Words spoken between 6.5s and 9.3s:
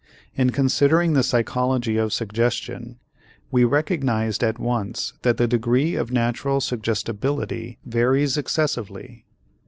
suggestibility varies excessively.